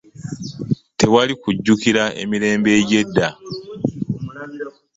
[0.99, 3.27] Tewali kujjukira mirembe egy'edda.